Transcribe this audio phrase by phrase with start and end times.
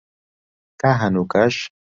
[0.79, 1.55] تا هەنووکەش